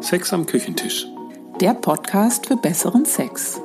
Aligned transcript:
Sex 0.00 0.32
am 0.32 0.46
Küchentisch. 0.46 1.06
Der 1.60 1.74
Podcast 1.74 2.46
für 2.46 2.56
besseren 2.56 3.04
Sex. 3.04 3.60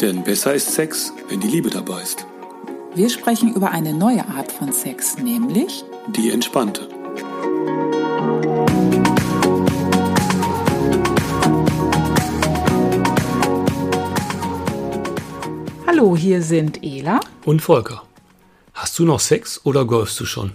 Denn 0.00 0.24
besser 0.24 0.52
ist 0.52 0.74
Sex, 0.74 1.12
wenn 1.28 1.40
die 1.40 1.46
Liebe 1.46 1.70
dabei 1.70 2.02
ist. 2.02 2.26
Wir 2.96 3.08
sprechen 3.08 3.54
über 3.54 3.70
eine 3.70 3.94
neue 3.94 4.26
Art 4.26 4.50
von 4.50 4.72
Sex, 4.72 5.16
nämlich 5.18 5.84
Die 6.08 6.32
entspannte. 6.32 6.88
Hallo, 15.86 16.16
hier 16.16 16.42
sind 16.42 16.82
Ela. 16.82 17.20
Und 17.44 17.62
Volker, 17.62 18.02
hast 18.74 18.98
du 18.98 19.04
noch 19.04 19.20
Sex 19.20 19.60
oder 19.64 19.84
golfst 19.84 20.18
du 20.18 20.26
schon? 20.26 20.52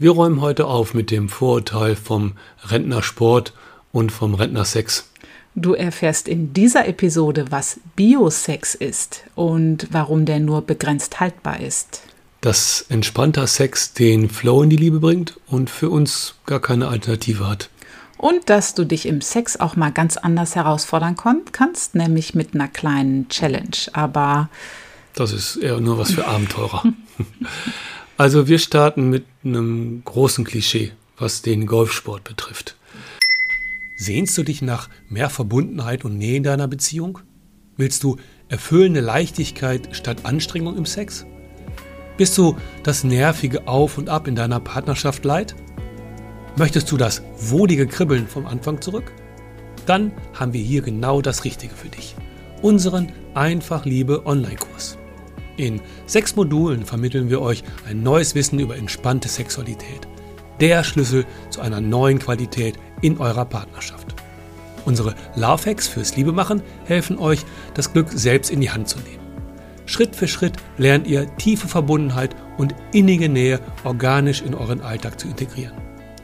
Wir 0.00 0.10
räumen 0.10 0.40
heute 0.40 0.66
auf 0.66 0.94
mit 0.94 1.12
dem 1.12 1.28
Vorurteil 1.28 1.94
vom 1.94 2.32
Rentnersport 2.64 3.52
und 3.92 4.12
vom 4.12 4.34
Rentnersex. 4.34 5.08
Du 5.54 5.74
erfährst 5.74 6.28
in 6.28 6.52
dieser 6.52 6.86
Episode, 6.86 7.46
was 7.50 7.80
Biosex 7.96 8.74
ist 8.74 9.24
und 9.34 9.88
warum 9.90 10.24
der 10.24 10.40
nur 10.40 10.62
begrenzt 10.62 11.20
haltbar 11.20 11.60
ist. 11.60 12.02
Dass 12.40 12.84
entspannter 12.88 13.46
Sex 13.46 13.92
den 13.92 14.30
Flow 14.30 14.62
in 14.62 14.70
die 14.70 14.76
Liebe 14.76 15.00
bringt 15.00 15.40
und 15.48 15.70
für 15.70 15.90
uns 15.90 16.36
gar 16.46 16.60
keine 16.60 16.88
Alternative 16.88 17.48
hat. 17.48 17.70
Und 18.16 18.50
dass 18.50 18.74
du 18.74 18.84
dich 18.84 19.06
im 19.06 19.20
Sex 19.20 19.58
auch 19.58 19.74
mal 19.74 19.90
ganz 19.90 20.16
anders 20.16 20.54
herausfordern 20.54 21.16
kannst, 21.50 21.94
nämlich 21.94 22.34
mit 22.34 22.54
einer 22.54 22.68
kleinen 22.68 23.28
Challenge. 23.28 23.76
Aber 23.92 24.50
Das 25.14 25.32
ist 25.32 25.56
eher 25.56 25.80
nur 25.80 25.98
was 25.98 26.12
für 26.12 26.26
Abenteurer. 26.26 26.84
Also 28.18 28.48
wir 28.48 28.58
starten 28.58 29.10
mit 29.10 29.26
einem 29.44 30.02
großen 30.04 30.44
Klischee, 30.44 30.90
was 31.18 31.40
den 31.40 31.68
Golfsport 31.68 32.24
betrifft. 32.24 32.74
Sehnst 34.00 34.38
du 34.38 34.44
dich 34.44 34.62
nach 34.62 34.88
mehr 35.08 35.28
Verbundenheit 35.28 36.04
und 36.04 36.18
Nähe 36.18 36.36
in 36.36 36.44
deiner 36.44 36.68
Beziehung? 36.68 37.18
Willst 37.76 38.04
du 38.04 38.16
erfüllende 38.48 39.00
Leichtigkeit 39.00 39.88
statt 39.90 40.18
Anstrengung 40.22 40.76
im 40.76 40.86
Sex? 40.86 41.26
Bist 42.16 42.38
du 42.38 42.56
das 42.84 43.02
nervige 43.02 43.66
Auf 43.66 43.98
und 43.98 44.08
Ab 44.08 44.28
in 44.28 44.36
deiner 44.36 44.60
Partnerschaft 44.60 45.24
leid? 45.24 45.56
Möchtest 46.56 46.92
du 46.92 46.96
das 46.96 47.24
wohlige 47.40 47.88
Kribbeln 47.88 48.28
vom 48.28 48.46
Anfang 48.46 48.80
zurück? 48.80 49.12
Dann 49.84 50.12
haben 50.32 50.52
wir 50.52 50.62
hier 50.62 50.82
genau 50.82 51.20
das 51.20 51.44
Richtige 51.44 51.74
für 51.74 51.88
dich. 51.88 52.14
Unseren 52.62 53.10
Einfach 53.34 53.84
Liebe 53.84 54.26
Online-Kurs. 54.26 54.96
In 55.56 55.80
sechs 56.06 56.36
Modulen 56.36 56.84
vermitteln 56.84 57.30
wir 57.30 57.40
euch 57.40 57.64
ein 57.84 58.04
neues 58.04 58.36
Wissen 58.36 58.60
über 58.60 58.76
entspannte 58.76 59.28
Sexualität. 59.28 60.07
Der 60.60 60.84
Schlüssel 60.84 61.24
zu 61.50 61.60
einer 61.60 61.80
neuen 61.80 62.18
Qualität 62.18 62.78
in 63.00 63.18
eurer 63.18 63.44
Partnerschaft. 63.44 64.14
Unsere 64.84 65.14
Love 65.36 65.70
Hacks 65.70 65.86
fürs 65.86 66.16
Liebemachen 66.16 66.62
helfen 66.86 67.18
euch, 67.18 67.44
das 67.74 67.92
Glück 67.92 68.08
selbst 68.10 68.50
in 68.50 68.60
die 68.60 68.70
Hand 68.70 68.88
zu 68.88 68.98
nehmen. 68.98 69.26
Schritt 69.86 70.16
für 70.16 70.28
Schritt 70.28 70.54
lernt 70.76 71.06
ihr 71.06 71.34
tiefe 71.36 71.68
Verbundenheit 71.68 72.34
und 72.58 72.74
innige 72.92 73.28
Nähe 73.28 73.60
organisch 73.84 74.42
in 74.42 74.54
euren 74.54 74.80
Alltag 74.80 75.20
zu 75.20 75.28
integrieren. 75.28 75.74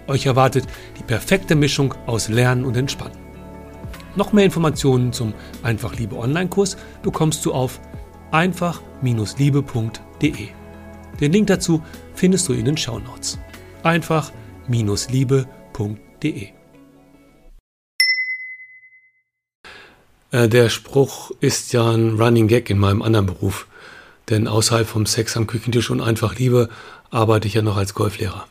Euch 0.06 0.26
erwartet 0.26 0.66
die 0.98 1.02
perfekte 1.02 1.54
Mischung 1.54 1.94
aus 2.06 2.28
Lernen 2.28 2.64
und 2.64 2.76
Entspannen. 2.76 3.16
Noch 4.16 4.32
mehr 4.32 4.44
Informationen 4.44 5.12
zum 5.12 5.34
Einfach 5.62 5.96
Liebe 5.96 6.16
Online-Kurs 6.16 6.76
bekommst 7.02 7.44
du 7.44 7.52
auf 7.52 7.80
einfach-liebe.de. 8.30 10.48
Den 11.20 11.32
Link 11.32 11.46
dazu 11.46 11.82
findest 12.14 12.48
du 12.48 12.52
in 12.52 12.64
den 12.64 12.76
Shownotes. 12.76 13.38
einfach-liebe.de. 13.84 16.48
Äh, 20.30 20.48
Der 20.48 20.68
Spruch 20.68 21.30
ist 21.40 21.72
ja 21.72 21.90
ein 21.90 22.20
Running 22.20 22.46
Gag 22.48 22.68
in 22.70 22.78
meinem 22.78 23.02
anderen 23.02 23.26
Beruf. 23.26 23.66
Denn 24.30 24.48
außerhalb 24.48 24.88
vom 24.88 25.04
Sex 25.06 25.36
am 25.36 25.46
Küchentisch 25.46 25.90
und 25.90 26.00
einfach 26.00 26.36
Liebe 26.36 26.70
arbeite 27.10 27.46
ich 27.46 27.52
ja 27.54 27.62
noch 27.62 27.76
als 27.76 27.94
Golflehrer. 27.94 28.46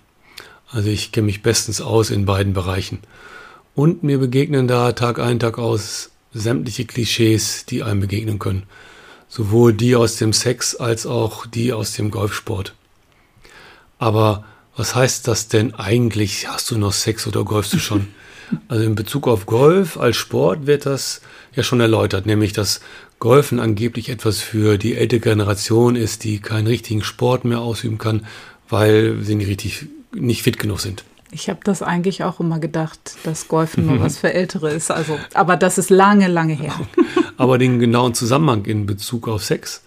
Also 0.70 0.90
ich 0.90 1.12
kenne 1.12 1.26
mich 1.26 1.42
bestens 1.42 1.82
aus 1.82 2.12
in 2.12 2.26
beiden 2.26 2.54
Bereichen. 2.54 3.00
Und 3.76 4.04
mir 4.04 4.20
begegnen 4.20 4.68
da 4.68 4.92
Tag 4.92 5.20
ein, 5.20 5.40
Tag 5.40 5.58
aus 5.58 6.12
sämtliche 6.32 6.86
Klischees, 6.86 7.66
die 7.66 7.82
einem 7.82 8.02
begegnen 8.02 8.38
können. 8.38 8.64
Sowohl 9.28 9.74
die 9.74 9.96
aus 9.96 10.18
dem 10.18 10.32
Sex 10.32 10.76
als 10.76 11.08
auch 11.08 11.48
die 11.48 11.74
aus 11.74 11.94
dem 11.94 12.12
Golfsport. 12.12 12.76
Aber 13.98 14.46
was 14.76 14.96
heißt 14.96 15.28
das 15.28 15.48
denn 15.48 15.76
eigentlich? 15.76 16.48
Hast 16.48 16.72
du 16.72 16.78
noch 16.78 16.94
Sex 16.94 17.28
oder 17.28 17.44
golfst 17.44 17.74
du 17.74 17.80
schon? 17.80 18.08
Also 18.68 18.84
in 18.84 18.94
Bezug 18.94 19.28
auf 19.28 19.48
Golf 19.48 19.98
als 19.98 20.16
Sport 20.16 20.68
wird 20.68 20.86
das 20.86 21.22
ja 21.56 21.64
schon 21.64 21.80
erläutert, 21.80 22.28
nämlich 22.28 22.54
dass 22.54 22.82
Golfen 23.18 23.60
angeblich 23.60 24.10
etwas 24.10 24.42
für 24.42 24.78
die 24.78 24.96
ältere 24.96 25.22
Generation 25.22 25.96
ist, 25.96 26.24
die 26.24 26.40
keinen 26.40 26.68
richtigen 26.68 27.04
Sport 27.04 27.46
mehr 27.46 27.62
ausüben 27.62 27.98
kann, 27.98 28.28
weil 28.70 29.18
sie 29.22 29.34
nicht 29.34 29.48
richtig 29.48 29.88
nicht 30.14 30.44
fit 30.44 30.60
genug 30.60 30.82
sind. 30.82 31.04
ich 31.32 31.50
habe 31.50 31.62
das 31.64 31.82
eigentlich 31.82 32.24
auch 32.24 32.40
immer 32.40 32.60
gedacht, 32.60 33.16
dass 33.24 33.48
Golfen 33.48 33.88
nur 33.88 34.00
was 34.02 34.20
für 34.20 34.32
Ältere 34.34 34.70
ist. 34.72 34.92
Also, 34.92 35.18
aber 35.34 35.56
das 35.58 35.80
ist 35.80 35.90
lange, 35.90 36.28
lange 36.28 36.54
her. 36.54 36.74
Aber 37.38 37.58
den 37.58 37.80
genauen 37.80 38.14
Zusammenhang 38.14 38.66
in 38.66 38.86
Bezug 38.86 39.28
auf 39.28 39.44
Sex, 39.44 39.82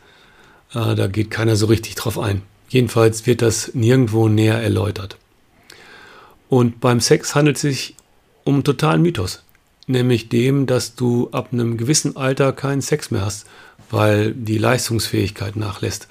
äh, 0.74 0.96
da 0.96 1.06
geht 1.06 1.30
keiner 1.30 1.54
so 1.54 1.66
richtig 1.66 1.94
drauf 1.94 2.18
ein. 2.18 2.42
Jedenfalls 2.68 3.26
wird 3.26 3.42
das 3.42 3.74
nirgendwo 3.74 4.28
näher 4.28 4.60
erläutert. 4.60 5.18
Und 6.48 6.80
beim 6.80 7.00
Sex 7.00 7.34
handelt 7.34 7.56
es 7.56 7.62
sich 7.62 7.94
um 8.44 8.54
einen 8.54 8.64
totalen 8.64 9.02
Mythos, 9.02 9.42
nämlich 9.86 10.28
dem, 10.28 10.66
dass 10.66 10.94
du 10.94 11.28
ab 11.32 11.48
einem 11.52 11.76
gewissen 11.76 12.16
Alter 12.16 12.52
keinen 12.52 12.82
Sex 12.82 13.10
mehr 13.10 13.24
hast, 13.24 13.46
weil 13.90 14.32
die 14.32 14.58
Leistungsfähigkeit 14.58 15.56
nachlässt 15.56 16.08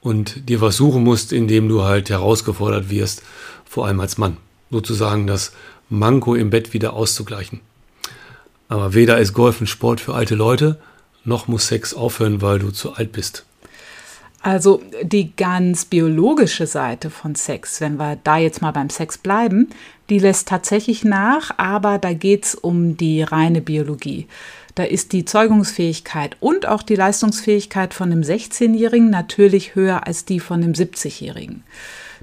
und 0.00 0.48
dir 0.48 0.60
was 0.60 0.76
suchen 0.76 1.02
musst, 1.02 1.32
indem 1.32 1.68
du 1.68 1.82
halt 1.82 2.10
herausgefordert 2.10 2.90
wirst, 2.90 3.22
vor 3.64 3.86
allem 3.86 4.00
als 4.00 4.18
Mann, 4.18 4.36
sozusagen 4.70 5.26
das 5.26 5.52
Manko 5.88 6.34
im 6.34 6.50
Bett 6.50 6.72
wieder 6.72 6.92
auszugleichen. 6.92 7.60
Aber 8.68 8.94
weder 8.94 9.18
ist 9.18 9.32
Golf 9.32 9.60
ein 9.60 9.66
Sport 9.66 10.00
für 10.00 10.14
alte 10.14 10.34
Leute, 10.34 10.78
noch 11.24 11.48
muss 11.48 11.68
Sex 11.68 11.94
aufhören, 11.94 12.40
weil 12.42 12.58
du 12.58 12.70
zu 12.70 12.94
alt 12.94 13.12
bist. 13.12 13.44
Also 14.46 14.80
die 15.02 15.34
ganz 15.34 15.86
biologische 15.86 16.68
Seite 16.68 17.10
von 17.10 17.34
Sex, 17.34 17.80
wenn 17.80 17.96
wir 17.96 18.16
da 18.22 18.36
jetzt 18.36 18.62
mal 18.62 18.70
beim 18.70 18.90
Sex 18.90 19.18
bleiben, 19.18 19.70
die 20.08 20.20
lässt 20.20 20.46
tatsächlich 20.46 21.02
nach, 21.02 21.58
aber 21.58 21.98
da 21.98 22.12
geht 22.12 22.44
es 22.44 22.54
um 22.54 22.96
die 22.96 23.22
reine 23.22 23.60
Biologie. 23.60 24.28
Da 24.76 24.84
ist 24.84 25.12
die 25.12 25.24
Zeugungsfähigkeit 25.24 26.36
und 26.38 26.68
auch 26.68 26.84
die 26.84 26.94
Leistungsfähigkeit 26.94 27.92
von 27.92 28.12
einem 28.12 28.22
16-Jährigen 28.22 29.10
natürlich 29.10 29.74
höher 29.74 30.06
als 30.06 30.26
die 30.26 30.38
von 30.38 30.62
einem 30.62 30.74
70-Jährigen. 30.74 31.64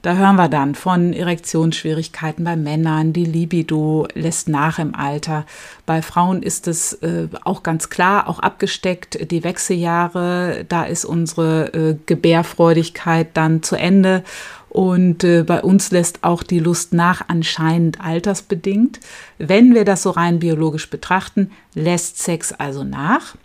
Da 0.03 0.15
hören 0.15 0.35
wir 0.35 0.49
dann 0.49 0.75
von 0.75 1.13
Erektionsschwierigkeiten 1.13 2.43
bei 2.43 2.57
Männern, 2.57 3.13
die 3.13 3.23
Libido 3.23 4.05
lässt 4.13 4.49
nach 4.49 4.77
im 4.77 4.93
Alter. 4.95 5.45
Bei 5.85 6.01
Frauen 6.01 6.43
ist 6.43 6.67
es 6.67 6.91
äh, 6.95 7.29
auch 7.45 7.63
ganz 7.63 7.89
klar, 7.89 8.27
auch 8.27 8.39
abgesteckt, 8.39 9.31
die 9.31 9.45
Wechseljahre, 9.45 10.65
da 10.67 10.83
ist 10.83 11.05
unsere 11.05 11.73
äh, 11.73 11.95
Gebärfreudigkeit 12.05 13.29
dann 13.33 13.63
zu 13.63 13.77
Ende. 13.77 14.25
Und 14.67 15.23
äh, 15.23 15.43
bei 15.43 15.61
uns 15.61 15.89
lässt 15.91 16.25
auch 16.25 16.43
die 16.43 16.59
Lust 16.59 16.93
nach, 16.93 17.23
anscheinend 17.29 18.01
altersbedingt. 18.01 18.99
Wenn 19.37 19.73
wir 19.73 19.85
das 19.85 20.03
so 20.03 20.09
rein 20.09 20.39
biologisch 20.39 20.89
betrachten, 20.89 21.49
lässt 21.75 22.17
Sex 22.17 22.51
also 22.51 22.83
nach. 22.83 23.35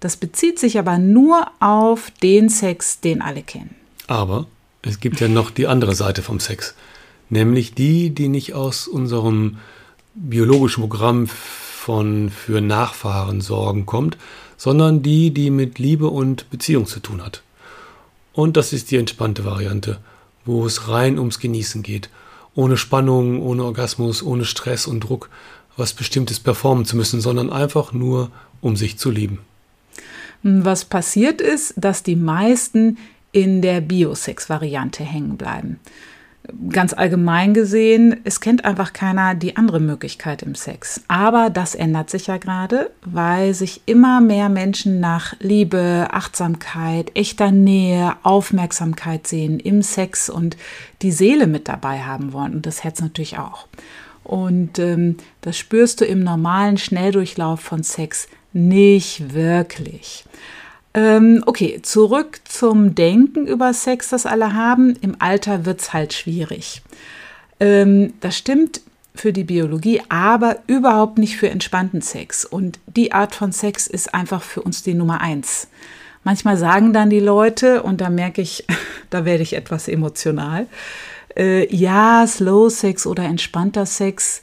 Das 0.00 0.16
bezieht 0.16 0.58
sich 0.60 0.78
aber 0.78 0.96
nur 0.96 1.46
auf 1.60 2.10
den 2.22 2.48
Sex, 2.48 3.00
den 3.00 3.20
alle 3.20 3.42
kennen. 3.42 3.74
Aber 4.06 4.46
es 4.82 5.00
gibt 5.00 5.20
ja 5.20 5.28
noch 5.28 5.50
die 5.50 5.66
andere 5.66 5.94
Seite 5.94 6.22
vom 6.22 6.40
Sex, 6.40 6.74
nämlich 7.28 7.74
die, 7.74 8.10
die 8.10 8.28
nicht 8.28 8.54
aus 8.54 8.86
unserem 8.86 9.58
biologischen 10.14 10.80
Programm 10.80 11.26
von 11.26 12.30
für 12.30 12.60
Nachfahren 12.60 13.40
sorgen 13.40 13.86
kommt, 13.86 14.16
sondern 14.56 15.02
die, 15.02 15.30
die 15.32 15.50
mit 15.50 15.78
Liebe 15.78 16.08
und 16.08 16.48
Beziehung 16.50 16.86
zu 16.86 17.00
tun 17.00 17.24
hat. 17.24 17.42
Und 18.32 18.56
das 18.56 18.72
ist 18.72 18.90
die 18.90 18.96
entspannte 18.96 19.44
Variante, 19.44 19.98
wo 20.44 20.66
es 20.66 20.88
rein 20.88 21.18
ums 21.18 21.38
Genießen 21.38 21.82
geht, 21.82 22.10
ohne 22.54 22.76
Spannung, 22.76 23.42
ohne 23.42 23.64
Orgasmus, 23.64 24.22
ohne 24.22 24.44
Stress 24.44 24.86
und 24.86 25.00
Druck, 25.00 25.30
was 25.76 25.92
Bestimmtes 25.92 26.40
performen 26.40 26.84
zu 26.86 26.96
müssen, 26.96 27.20
sondern 27.20 27.50
einfach 27.50 27.92
nur, 27.92 28.30
um 28.60 28.76
sich 28.76 28.98
zu 28.98 29.10
lieben. 29.10 29.40
Was 30.42 30.84
passiert 30.84 31.40
ist, 31.40 31.74
dass 31.76 32.02
die 32.02 32.16
meisten 32.16 32.98
in 33.36 33.60
der 33.60 33.82
Biosex-Variante 33.82 35.04
hängen 35.04 35.36
bleiben. 35.36 35.78
Ganz 36.70 36.94
allgemein 36.94 37.52
gesehen, 37.52 38.18
es 38.24 38.40
kennt 38.40 38.64
einfach 38.64 38.94
keiner 38.94 39.34
die 39.34 39.58
andere 39.58 39.78
Möglichkeit 39.78 40.42
im 40.42 40.54
Sex. 40.54 41.02
Aber 41.06 41.50
das 41.50 41.74
ändert 41.74 42.08
sich 42.08 42.28
ja 42.28 42.38
gerade, 42.38 42.90
weil 43.04 43.52
sich 43.52 43.82
immer 43.84 44.22
mehr 44.22 44.48
Menschen 44.48 45.00
nach 45.00 45.34
Liebe, 45.38 46.08
Achtsamkeit, 46.12 47.10
echter 47.14 47.50
Nähe, 47.50 48.14
Aufmerksamkeit 48.22 49.26
sehen 49.26 49.60
im 49.60 49.82
Sex 49.82 50.30
und 50.30 50.56
die 51.02 51.12
Seele 51.12 51.46
mit 51.46 51.68
dabei 51.68 52.04
haben 52.04 52.32
wollen 52.32 52.54
und 52.54 52.64
das 52.64 52.84
Herz 52.84 53.02
natürlich 53.02 53.38
auch. 53.38 53.66
Und 54.24 54.78
ähm, 54.78 55.18
das 55.42 55.58
spürst 55.58 56.00
du 56.00 56.06
im 56.06 56.20
normalen 56.20 56.78
Schnelldurchlauf 56.78 57.60
von 57.60 57.82
Sex 57.82 58.28
nicht 58.54 59.34
wirklich. 59.34 60.24
Ähm, 60.96 61.44
okay, 61.44 61.80
zurück 61.82 62.40
zum 62.48 62.94
Denken 62.94 63.46
über 63.46 63.74
Sex, 63.74 64.08
das 64.08 64.24
alle 64.24 64.54
haben. 64.54 64.96
Im 65.02 65.14
Alter 65.18 65.66
wird 65.66 65.82
es 65.82 65.92
halt 65.92 66.14
schwierig. 66.14 66.80
Ähm, 67.60 68.14
das 68.20 68.38
stimmt 68.38 68.80
für 69.14 69.34
die 69.34 69.44
Biologie, 69.44 70.00
aber 70.08 70.60
überhaupt 70.66 71.18
nicht 71.18 71.36
für 71.36 71.50
entspannten 71.50 72.00
Sex. 72.00 72.46
Und 72.46 72.78
die 72.86 73.12
Art 73.12 73.34
von 73.34 73.52
Sex 73.52 73.86
ist 73.86 74.14
einfach 74.14 74.42
für 74.42 74.62
uns 74.62 74.82
die 74.82 74.94
Nummer 74.94 75.20
eins. 75.20 75.68
Manchmal 76.24 76.56
sagen 76.56 76.94
dann 76.94 77.10
die 77.10 77.20
Leute, 77.20 77.82
und 77.82 78.00
da 78.00 78.08
merke 78.08 78.40
ich, 78.40 78.64
da 79.10 79.26
werde 79.26 79.42
ich 79.42 79.52
etwas 79.52 79.88
emotional, 79.88 80.66
äh, 81.36 81.72
ja, 81.74 82.26
Slow 82.26 82.70
Sex 82.70 83.06
oder 83.06 83.24
entspannter 83.24 83.84
Sex, 83.84 84.40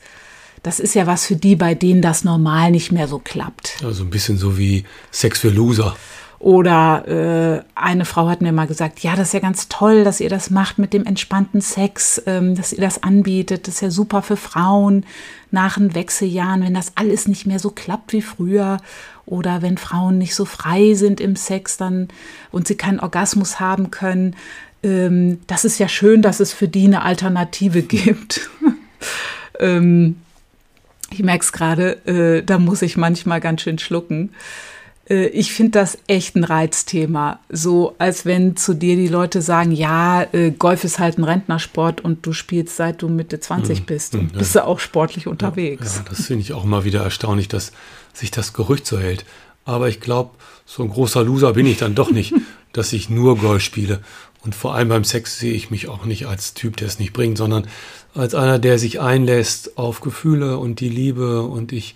das 0.61 0.79
ist 0.79 0.93
ja 0.93 1.07
was 1.07 1.25
für 1.25 1.35
die, 1.35 1.55
bei 1.55 1.73
denen 1.73 2.03
das 2.03 2.23
normal 2.23 2.69
nicht 2.69 2.91
mehr 2.91 3.07
so 3.07 3.17
klappt. 3.17 3.83
Also 3.83 4.03
ein 4.03 4.11
bisschen 4.11 4.37
so 4.37 4.57
wie 4.57 4.85
Sex 5.11 5.39
für 5.39 5.49
Loser. 5.49 5.95
Oder 6.43 7.07
äh, 7.07 7.63
eine 7.73 8.03
Frau 8.03 8.27
hat 8.27 8.41
mir 8.41 8.51
mal 8.51 8.67
gesagt, 8.67 8.99
ja, 8.99 9.15
das 9.15 9.27
ist 9.27 9.33
ja 9.33 9.39
ganz 9.39 9.69
toll, 9.69 10.03
dass 10.03 10.19
ihr 10.19 10.27
das 10.27 10.49
macht 10.49 10.77
mit 10.77 10.91
dem 10.91 11.05
entspannten 11.05 11.61
Sex, 11.61 12.21
ähm, 12.25 12.53
dass 12.53 12.73
ihr 12.73 12.81
das 12.81 13.01
anbietet. 13.01 13.65
Das 13.65 13.75
ist 13.75 13.81
ja 13.81 13.89
super 13.89 14.21
für 14.21 14.35
Frauen 14.35 15.05
nach 15.51 15.77
den 15.77 15.95
Wechseljahren, 15.95 16.61
wenn 16.61 16.73
das 16.73 16.91
alles 16.95 17.29
nicht 17.29 17.45
mehr 17.45 17.59
so 17.59 17.69
klappt 17.69 18.11
wie 18.11 18.21
früher. 18.21 18.79
Oder 19.25 19.61
wenn 19.61 19.77
Frauen 19.77 20.17
nicht 20.17 20.35
so 20.35 20.43
frei 20.43 20.95
sind 20.95 21.21
im 21.21 21.37
Sex 21.37 21.77
dann 21.77 22.09
und 22.51 22.67
sie 22.67 22.75
keinen 22.75 22.99
Orgasmus 22.99 23.61
haben 23.61 23.89
können. 23.89 24.35
Ähm, 24.83 25.39
das 25.47 25.63
ist 25.63 25.79
ja 25.79 25.87
schön, 25.87 26.21
dass 26.21 26.41
es 26.41 26.51
für 26.51 26.67
die 26.67 26.87
eine 26.87 27.03
Alternative 27.03 27.81
gibt. 27.83 28.49
ähm, 29.61 30.17
ich 31.09 31.23
merke 31.23 31.45
es 31.45 31.53
gerade, 31.53 32.05
äh, 32.05 32.43
da 32.43 32.59
muss 32.59 32.81
ich 32.81 32.97
manchmal 32.97 33.39
ganz 33.39 33.61
schön 33.61 33.79
schlucken. 33.79 34.31
Äh, 35.09 35.27
ich 35.27 35.53
finde 35.53 35.71
das 35.71 35.97
echt 36.07 36.35
ein 36.35 36.43
Reizthema. 36.43 37.39
So, 37.49 37.95
als 37.97 38.25
wenn 38.25 38.55
zu 38.55 38.73
dir 38.73 38.95
die 38.95 39.07
Leute 39.07 39.41
sagen, 39.41 39.71
ja, 39.71 40.23
äh, 40.33 40.51
Golf 40.51 40.83
ist 40.83 40.99
halt 40.99 41.17
ein 41.17 41.23
Rentnersport 41.23 42.01
und 42.01 42.25
du 42.25 42.33
spielst 42.33 42.77
seit 42.77 43.01
du 43.01 43.09
Mitte 43.09 43.39
20 43.39 43.81
mhm. 43.81 43.85
bist 43.85 44.15
und 44.15 44.31
ja. 44.31 44.39
bist 44.39 44.55
du 44.55 44.65
auch 44.65 44.79
sportlich 44.79 45.27
unterwegs. 45.27 45.97
Ja, 45.97 46.05
das 46.09 46.25
finde 46.25 46.41
ich 46.41 46.53
auch 46.53 46.63
immer 46.63 46.83
wieder 46.83 47.03
erstaunlich, 47.03 47.47
dass 47.47 47.71
sich 48.13 48.31
das 48.31 48.53
Gerücht 48.53 48.85
so 48.85 48.99
hält. 48.99 49.25
Aber 49.65 49.87
ich 49.87 49.99
glaube, 49.99 50.31
so 50.65 50.83
ein 50.83 50.89
großer 50.89 51.23
Loser 51.23 51.53
bin 51.53 51.65
ich 51.65 51.77
dann 51.77 51.95
doch 51.95 52.11
nicht, 52.11 52.33
dass 52.73 52.93
ich 52.93 53.09
nur 53.09 53.37
Golf 53.37 53.61
spiele. 53.61 54.01
Und 54.43 54.55
vor 54.55 54.75
allem 54.75 54.89
beim 54.89 55.05
Sex 55.05 55.39
sehe 55.39 55.53
ich 55.53 55.71
mich 55.71 55.87
auch 55.87 56.03
nicht 56.03 56.27
als 56.27 56.53
Typ, 56.53 56.75
der 56.75 56.87
es 56.87 56.99
nicht 56.99 57.13
bringt, 57.13 57.37
sondern 57.37 57.65
als 58.13 58.35
einer, 58.35 58.59
der 58.59 58.77
sich 58.77 58.99
einlässt 58.99 59.77
auf 59.77 60.01
Gefühle 60.01 60.57
und 60.57 60.81
die 60.81 60.89
Liebe 60.89 61.43
und 61.43 61.71
ich 61.71 61.95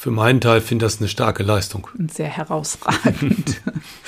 für 0.00 0.10
meinen 0.10 0.40
Teil 0.40 0.62
finde 0.62 0.86
das 0.86 0.98
eine 0.98 1.08
starke 1.08 1.42
Leistung. 1.42 1.86
Sehr 2.10 2.34
herausragend. 2.34 3.60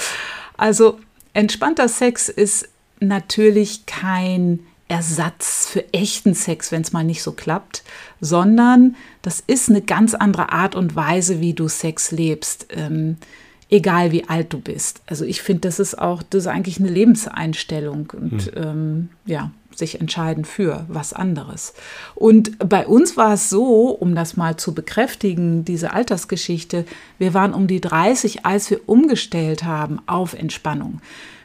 also 0.57 0.99
entspannter 1.35 1.87
Sex 1.87 2.31
ist 2.31 2.71
natürlich 3.01 3.85
kein 3.85 4.61
Ersatz 4.89 5.69
für 5.71 5.93
echten 5.93 6.33
Sex, 6.33 6.73
wenn 6.73 6.81
es 6.81 6.95
mal 6.95 7.05
nicht 7.05 7.23
so 7.23 7.33
klappt, 7.33 7.83
sondern 8.23 8.97
das 9.21 9.45
ist 9.47 9.69
eine 9.69 9.83
ganz 9.83 10.15
andere 10.15 10.51
Art 10.51 10.77
und 10.77 10.97
Weise, 10.97 11.43
wie 11.43 11.53
du 11.53 11.69
Sex 11.69 12.11
lebst. 12.11 12.69
Ähm, 12.71 13.19
egal 13.69 14.13
wie 14.13 14.27
alt 14.31 14.51
du 14.55 14.61
bist. 14.61 15.03
Also 15.05 15.27
ich 15.27 15.43
finde, 15.43 15.61
das 15.61 15.79
ist 15.79 15.99
auch, 15.99 16.23
das 16.23 16.45
ist 16.45 16.47
eigentlich 16.47 16.79
eine 16.79 16.89
Lebenseinstellung 16.89 18.11
und 18.17 18.47
hm. 18.47 18.53
ähm, 18.57 19.09
ja, 19.27 19.51
sich 19.77 20.01
entscheiden 20.01 20.45
für 20.45 20.85
was 20.89 21.13
anderes. 21.13 21.75
Und 22.15 22.59
bei 22.59 22.87
uns 22.87 23.17
war 23.17 23.35
es 23.35 23.51
so, 23.51 23.89
um 23.89 24.15
das 24.15 24.37
mal 24.37 24.57
zu 24.57 24.75
bekräftigen, 24.75 25.65
diese 25.65 25.93
Altersgeschichte, 25.93 26.85
wir 27.19 27.35
waren 27.35 27.55
um 27.55 27.67
die 27.67 27.81
30, 27.81 28.45
als 28.47 28.71
wir 28.71 28.81
umgestellt 28.87 29.65
haben 29.65 30.01
auf 30.07 30.35
Entspannung. 30.35 31.01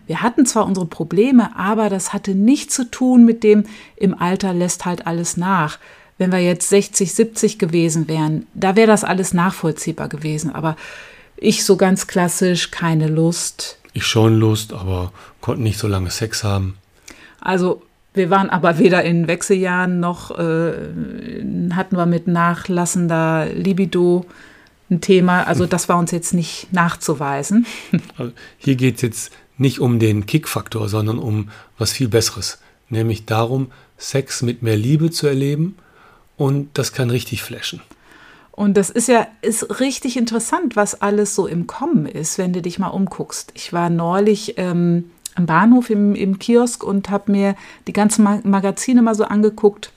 Wir 0.07 0.21
hatten 0.21 0.45
zwar 0.45 0.65
unsere 0.65 0.85
Probleme, 0.85 1.55
aber 1.57 1.89
das 1.89 2.13
hatte 2.13 2.33
nichts 2.33 2.73
zu 2.75 2.89
tun 2.89 3.25
mit 3.25 3.43
dem, 3.43 3.65
im 3.97 4.17
Alter 4.19 4.53
lässt 4.53 4.85
halt 4.85 5.05
alles 5.05 5.35
nach. 5.35 5.79
Wenn 6.17 6.31
wir 6.31 6.39
jetzt 6.39 6.69
60, 6.69 7.13
70 7.13 7.59
gewesen 7.59 8.07
wären, 8.07 8.47
da 8.53 8.75
wäre 8.75 8.87
das 8.87 9.03
alles 9.03 9.33
nachvollziehbar 9.33 10.07
gewesen. 10.07 10.55
Aber 10.55 10.77
ich 11.35 11.63
so 11.65 11.77
ganz 11.77 12.07
klassisch, 12.07 12.71
keine 12.71 13.07
Lust. 13.07 13.77
Ich 13.93 14.05
schon 14.05 14.39
Lust, 14.39 14.73
aber 14.73 15.11
konnte 15.41 15.61
nicht 15.61 15.77
so 15.77 15.87
lange 15.87 16.09
Sex 16.09 16.43
haben. 16.43 16.77
Also 17.41 17.83
wir 18.17 18.29
waren 18.29 18.49
aber 18.49 18.79
weder 18.79 19.03
in 19.03 19.27
Wechseljahren 19.27 19.99
noch 19.99 20.37
äh, 20.37 20.73
hatten 21.71 21.95
wir 21.95 22.05
mit 22.05 22.27
nachlassender 22.27 23.47
Libido 23.53 24.25
ein 24.89 25.01
Thema. 25.01 25.43
Also 25.43 25.65
das 25.65 25.89
war 25.89 25.97
uns 25.97 26.11
jetzt 26.11 26.33
nicht 26.33 26.71
nachzuweisen. 26.71 27.65
Also 28.17 28.31
hier 28.57 28.75
geht 28.75 28.95
es 28.97 29.01
jetzt 29.01 29.31
nicht 29.57 29.79
um 29.79 29.99
den 29.99 30.25
Kick-Faktor, 30.25 30.89
sondern 30.89 31.19
um 31.19 31.49
was 31.77 31.91
viel 31.91 32.07
Besseres. 32.07 32.59
Nämlich 32.89 33.25
darum, 33.25 33.71
Sex 33.97 34.41
mit 34.41 34.61
mehr 34.61 34.77
Liebe 34.77 35.11
zu 35.11 35.27
erleben 35.27 35.75
und 36.37 36.77
das 36.77 36.93
kann 36.93 37.09
richtig 37.09 37.43
flashen. 37.43 37.81
Und 38.51 38.75
das 38.75 38.89
ist 38.89 39.07
ja 39.07 39.27
ist 39.41 39.79
richtig 39.79 40.17
interessant, 40.17 40.75
was 40.75 40.99
alles 41.01 41.35
so 41.35 41.45
im 41.45 41.67
Kommen 41.67 42.07
ist, 42.07 42.39
wenn 42.39 42.53
du 42.53 42.61
dich 42.61 42.79
mal 42.79 42.87
umguckst. 42.87 43.51
Ich 43.53 43.71
war 43.71 43.89
neulich 43.91 44.55
ähm, 44.57 45.11
am 45.37 45.45
Bahnhof 45.45 45.89
im, 45.89 46.15
im 46.15 46.39
Kiosk 46.39 46.83
und 46.83 47.09
habe 47.09 47.31
mir 47.31 47.55
die 47.87 47.93
ganzen 47.93 48.27
Magazine 48.43 49.01
mal 49.01 49.15
so 49.15 49.23
angeguckt. 49.23 49.91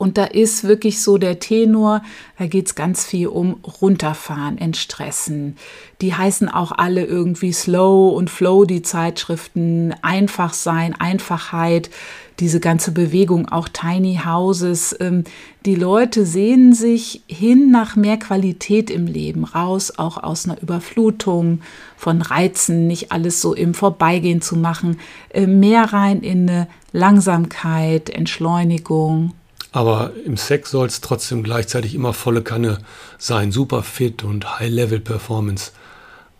Und 0.00 0.16
da 0.16 0.24
ist 0.24 0.64
wirklich 0.64 1.02
so 1.02 1.18
der 1.18 1.40
Tenor, 1.40 2.00
da 2.38 2.46
geht 2.46 2.68
es 2.68 2.74
ganz 2.74 3.04
viel 3.04 3.26
um 3.26 3.60
runterfahren, 3.82 4.56
entstressen. 4.56 5.58
Die 6.00 6.14
heißen 6.14 6.48
auch 6.48 6.72
alle 6.72 7.04
irgendwie 7.04 7.52
Slow 7.52 8.16
und 8.16 8.30
Flow, 8.30 8.64
die 8.64 8.80
Zeitschriften, 8.80 9.94
einfach 10.00 10.54
sein, 10.54 10.94
Einfachheit 10.98 11.90
diese 12.38 12.60
ganze 12.60 12.92
Bewegung, 12.92 13.50
auch 13.50 13.68
Tiny 13.68 14.20
Houses. 14.24 14.96
Ähm, 14.98 15.24
die 15.66 15.74
Leute 15.74 16.24
sehnen 16.24 16.72
sich 16.72 17.22
hin 17.26 17.70
nach 17.70 17.94
mehr 17.94 18.16
Qualität 18.16 18.88
im 18.88 19.06
Leben, 19.06 19.44
raus 19.44 19.92
auch 19.98 20.16
aus 20.22 20.46
einer 20.46 20.62
Überflutung 20.62 21.60
von 21.98 22.22
Reizen, 22.22 22.86
nicht 22.86 23.12
alles 23.12 23.42
so 23.42 23.52
im 23.52 23.74
Vorbeigehen 23.74 24.40
zu 24.40 24.56
machen, 24.56 24.98
äh, 25.28 25.46
mehr 25.46 25.92
rein 25.92 26.20
in 26.22 26.48
eine 26.48 26.68
Langsamkeit, 26.92 28.08
Entschleunigung. 28.08 29.34
Aber 29.72 30.12
im 30.24 30.36
Sex 30.36 30.70
soll 30.70 30.86
es 30.86 31.00
trotzdem 31.00 31.42
gleichzeitig 31.42 31.94
immer 31.94 32.12
volle 32.12 32.42
Kanne 32.42 32.78
sein, 33.18 33.52
super 33.52 33.82
fit 33.82 34.24
und 34.24 34.58
High-Level-Performance. 34.58 35.72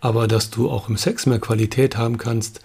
Aber 0.01 0.27
dass 0.27 0.49
du 0.49 0.69
auch 0.69 0.89
im 0.89 0.97
Sex 0.97 1.25
mehr 1.25 1.39
Qualität 1.39 1.95
haben 1.97 2.17
kannst, 2.17 2.61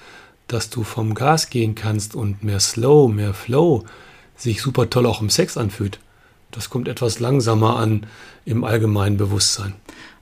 dass 0.48 0.70
du 0.70 0.82
vom 0.82 1.14
Gas 1.14 1.50
gehen 1.50 1.74
kannst 1.74 2.14
und 2.14 2.42
mehr 2.42 2.60
Slow, 2.60 3.08
mehr 3.08 3.34
Flow 3.34 3.84
sich 4.36 4.60
super 4.60 4.90
toll 4.90 5.06
auch 5.06 5.20
im 5.20 5.30
Sex 5.30 5.56
anfühlt. 5.56 5.98
Das 6.50 6.70
kommt 6.70 6.88
etwas 6.88 7.20
langsamer 7.20 7.76
an 7.76 8.06
im 8.44 8.64
allgemeinen 8.64 9.16
Bewusstsein. 9.16 9.74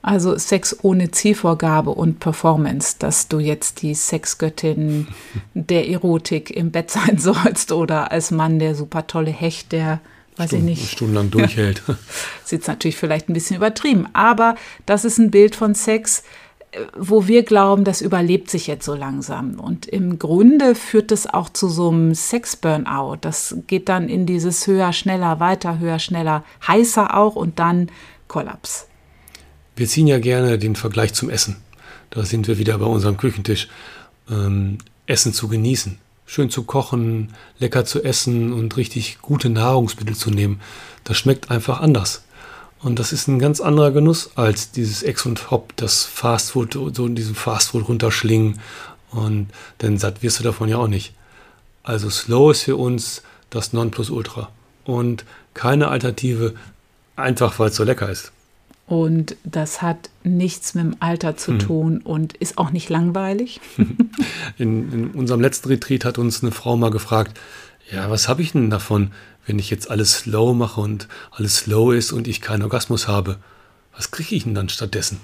Also 0.02 0.36
Sex 0.36 0.76
ohne 0.82 1.10
Zielvorgabe 1.10 1.90
und 1.90 2.20
Performance, 2.20 2.96
dass 2.98 3.28
du 3.28 3.38
jetzt 3.38 3.80
die 3.80 3.94
Sexgöttin 3.94 5.08
der 5.54 5.88
Erotik 5.88 6.50
im 6.50 6.70
Bett 6.70 6.90
sein 6.90 7.18
sollst 7.18 7.72
oder 7.72 8.12
als 8.12 8.30
Mann 8.30 8.58
der 8.58 8.74
super 8.74 9.06
tolle 9.06 9.30
Hecht, 9.30 9.72
der 9.72 10.00
weiß 10.36 10.48
Stunden, 10.48 10.68
ich 10.68 10.78
nicht. 10.80 10.92
Stundenlang 10.92 11.30
durchhält. 11.32 11.82
Sieht 12.44 12.66
natürlich 12.66 12.96
vielleicht 12.96 13.28
ein 13.28 13.34
bisschen 13.34 13.56
übertrieben, 13.56 14.06
aber 14.12 14.56
das 14.86 15.04
ist 15.04 15.18
ein 15.18 15.30
Bild 15.30 15.56
von 15.56 15.74
Sex, 15.74 16.22
wo 16.96 17.26
wir 17.26 17.42
glauben, 17.44 17.84
das 17.84 18.00
überlebt 18.00 18.50
sich 18.50 18.66
jetzt 18.66 18.84
so 18.84 18.94
langsam. 18.94 19.60
Und 19.60 19.86
im 19.86 20.18
Grunde 20.18 20.74
führt 20.74 21.12
es 21.12 21.26
auch 21.26 21.48
zu 21.48 21.68
so 21.68 21.90
einem 21.90 22.14
Sex-Burnout. 22.14 23.18
Das 23.20 23.56
geht 23.66 23.88
dann 23.88 24.08
in 24.08 24.26
dieses 24.26 24.66
höher, 24.66 24.92
schneller, 24.92 25.40
weiter, 25.40 25.78
höher, 25.78 25.98
schneller, 25.98 26.44
heißer 26.66 27.16
auch 27.16 27.36
und 27.36 27.58
dann 27.58 27.90
Kollaps. 28.28 28.88
Wir 29.76 29.86
ziehen 29.86 30.06
ja 30.06 30.18
gerne 30.18 30.58
den 30.58 30.76
Vergleich 30.76 31.14
zum 31.14 31.30
Essen. 31.30 31.56
Da 32.10 32.24
sind 32.24 32.46
wir 32.48 32.58
wieder 32.58 32.78
bei 32.78 32.86
unserem 32.86 33.16
Küchentisch. 33.16 33.68
Ähm, 34.30 34.78
Essen 35.06 35.32
zu 35.34 35.48
genießen, 35.48 35.98
schön 36.26 36.50
zu 36.50 36.64
kochen, 36.64 37.34
lecker 37.58 37.84
zu 37.84 38.02
essen 38.02 38.52
und 38.52 38.76
richtig 38.76 39.18
gute 39.20 39.50
Nahrungsmittel 39.50 40.16
zu 40.16 40.30
nehmen. 40.30 40.60
Das 41.04 41.18
schmeckt 41.18 41.50
einfach 41.50 41.80
anders. 41.80 42.24
Und 42.80 42.98
das 42.98 43.12
ist 43.12 43.28
ein 43.28 43.38
ganz 43.38 43.60
anderer 43.60 43.92
Genuss 43.92 44.30
als 44.34 44.70
dieses 44.70 45.02
Ex 45.02 45.24
und 45.24 45.50
Hop, 45.50 45.72
das 45.76 46.04
Fastfood, 46.04 46.74
so 46.94 47.06
in 47.06 47.14
diesem 47.14 47.34
Fastfood 47.34 47.88
runterschlingen. 47.88 48.60
Und 49.10 49.48
denn 49.80 49.96
satt 49.98 50.22
wirst 50.22 50.40
du 50.40 50.44
davon 50.44 50.68
ja 50.68 50.76
auch 50.76 50.88
nicht. 50.88 51.14
Also 51.82 52.10
Slow 52.10 52.50
ist 52.50 52.62
für 52.62 52.76
uns 52.76 53.22
das 53.48 53.72
Nonplusultra. 53.72 54.50
Und 54.84 55.24
keine 55.54 55.88
Alternative, 55.88 56.54
einfach 57.16 57.58
weil 57.58 57.70
es 57.70 57.76
so 57.76 57.84
lecker 57.84 58.10
ist. 58.10 58.32
Und 58.86 59.36
das 59.44 59.80
hat 59.80 60.10
nichts 60.24 60.74
mit 60.74 60.84
dem 60.84 60.96
Alter 61.00 61.36
zu 61.36 61.52
hm. 61.52 61.58
tun 61.58 62.00
und 62.04 62.34
ist 62.34 62.58
auch 62.58 62.70
nicht 62.70 62.90
langweilig. 62.90 63.60
In, 64.58 64.92
in, 64.92 65.10
unserem 65.12 65.40
letzten 65.40 65.68
Retreat 65.68 66.04
hat 66.04 66.18
uns 66.18 66.42
eine 66.42 66.52
Frau 66.52 66.76
mal 66.76 66.90
gefragt, 66.90 67.40
ja, 67.90 68.08
was 68.10 68.28
habe 68.28 68.42
ich 68.42 68.52
denn 68.52 68.70
davon, 68.70 69.10
wenn 69.46 69.58
ich 69.58 69.70
jetzt 69.70 69.90
alles 69.90 70.12
slow 70.12 70.54
mache 70.54 70.80
und 70.80 71.08
alles 71.30 71.56
slow 71.56 71.96
ist 71.96 72.12
und 72.12 72.28
ich 72.28 72.40
keinen 72.40 72.62
Orgasmus 72.62 73.08
habe, 73.08 73.38
was 73.96 74.10
kriege 74.10 74.34
ich 74.34 74.44
denn 74.44 74.54
dann 74.54 74.68
stattdessen? 74.68 75.20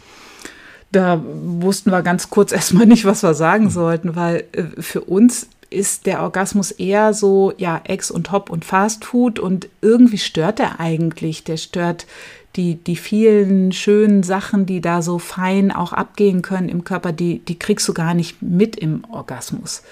Da 0.90 1.22
wussten 1.22 1.90
wir 1.90 2.02
ganz 2.02 2.30
kurz 2.30 2.50
erstmal 2.52 2.86
nicht, 2.86 3.04
was 3.04 3.22
wir 3.22 3.34
sagen 3.34 3.66
hm. 3.66 3.70
sollten, 3.70 4.16
weil 4.16 4.44
äh, 4.52 4.80
für 4.80 5.02
uns 5.02 5.48
ist 5.70 6.06
der 6.06 6.22
Orgasmus 6.22 6.72
eher 6.72 7.14
so, 7.14 7.52
ja, 7.56 7.80
Ex 7.84 8.10
und 8.10 8.32
Hop 8.32 8.50
und 8.50 8.64
Fast 8.64 9.04
Food 9.04 9.38
und 9.38 9.68
irgendwie 9.80 10.18
stört 10.18 10.58
er 10.58 10.80
eigentlich. 10.80 11.44
Der 11.44 11.56
stört 11.56 12.06
die, 12.56 12.76
die 12.76 12.96
vielen 12.96 13.72
schönen 13.72 14.22
Sachen, 14.22 14.66
die 14.66 14.80
da 14.80 15.02
so 15.02 15.18
fein 15.18 15.70
auch 15.70 15.92
abgehen 15.92 16.42
können 16.42 16.68
im 16.68 16.84
Körper, 16.84 17.12
die, 17.12 17.38
die 17.40 17.58
kriegst 17.58 17.86
du 17.88 17.94
gar 17.94 18.14
nicht 18.14 18.42
mit 18.42 18.76
im 18.76 19.04
Orgasmus. 19.10 19.82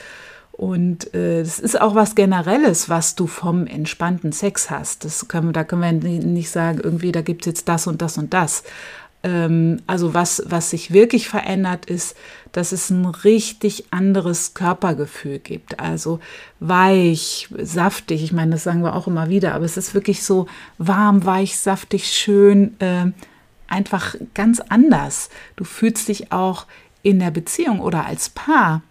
Und 0.53 1.15
äh, 1.15 1.38
das 1.38 1.61
ist 1.61 1.81
auch 1.81 1.95
was 1.95 2.17
Generelles, 2.17 2.88
was 2.88 3.15
du 3.15 3.29
vom 3.29 3.69
entspannten 3.69 4.33
Sex 4.33 4.71
hast. 4.71 5.05
Das 5.05 5.29
können, 5.29 5.53
da 5.53 5.62
können 5.62 6.03
wir 6.03 6.11
nicht 6.19 6.50
sagen, 6.50 6.81
irgendwie, 6.83 7.12
da 7.12 7.23
gibt 7.23 7.43
es 7.43 7.47
jetzt 7.47 7.69
das 7.69 7.87
und 7.87 8.03
das 8.03 8.19
und 8.19 8.35
das. 8.35 8.65
Ähm, 9.23 9.83
also 9.87 10.15
was, 10.15 10.43
was 10.47 10.71
sich 10.71 10.93
wirklich 10.93 11.29
verändert 11.29 11.87
ist, 11.87 12.17
dass 12.53 12.73
es 12.73 12.91
ein 12.91 13.05
richtig 13.05 13.87
anderes 13.91 14.55
Körpergefühl 14.55 15.39
gibt. 15.39 15.81
Also 15.81 16.21
weich, 16.61 17.49
saftig, 17.61 18.23
ich 18.23 18.33
meine, 18.33 18.53
das 18.53 18.65
sagen 18.65 18.83
wir 18.83 18.95
auch 18.95 19.07
immer 19.07 19.29
wieder, 19.29 19.55
aber 19.55 19.65
es 19.65 19.77
ist 19.77 19.95
wirklich 19.95 20.23
so 20.23 20.47
warm, 20.79 21.25
weich, 21.25 21.59
saftig, 21.59 22.07
schön, 22.07 22.79
äh, 22.81 23.07
einfach 23.67 24.15
ganz 24.35 24.61
anders. 24.61 25.31
Du 25.57 25.65
fühlst 25.65 26.09
dich 26.09 26.33
auch 26.33 26.67
in 27.03 27.19
der 27.19 27.31
Beziehung 27.31 27.81
oder 27.81 28.07
als 28.07 28.29
Paar 28.31 28.83